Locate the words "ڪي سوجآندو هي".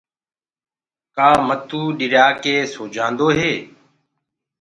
2.43-3.53